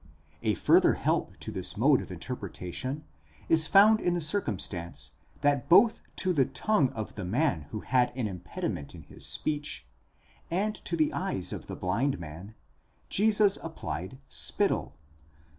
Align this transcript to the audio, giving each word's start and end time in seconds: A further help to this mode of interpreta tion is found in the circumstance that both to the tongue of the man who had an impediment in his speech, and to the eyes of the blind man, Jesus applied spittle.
A 0.41 0.55
further 0.55 0.93
help 0.95 1.37
to 1.41 1.51
this 1.51 1.77
mode 1.77 2.01
of 2.01 2.07
interpreta 2.09 2.73
tion 2.73 3.03
is 3.49 3.67
found 3.67 3.99
in 4.01 4.15
the 4.15 4.19
circumstance 4.19 5.11
that 5.41 5.69
both 5.69 6.01
to 6.15 6.33
the 6.33 6.45
tongue 6.47 6.89
of 6.93 7.13
the 7.13 7.23
man 7.23 7.67
who 7.69 7.81
had 7.81 8.11
an 8.17 8.25
impediment 8.27 8.95
in 8.95 9.03
his 9.03 9.27
speech, 9.27 9.85
and 10.49 10.73
to 10.85 10.97
the 10.97 11.13
eyes 11.13 11.53
of 11.53 11.67
the 11.67 11.75
blind 11.75 12.17
man, 12.19 12.55
Jesus 13.09 13.57
applied 13.61 14.17
spittle. 14.27 14.95